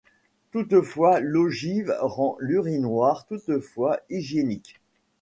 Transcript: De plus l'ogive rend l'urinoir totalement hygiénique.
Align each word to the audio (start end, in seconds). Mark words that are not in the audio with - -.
De 0.55 0.63
plus 0.79 0.95
l'ogive 1.21 1.95
rend 1.99 2.35
l'urinoir 2.39 3.27
totalement 3.27 3.97
hygiénique. 4.09 4.79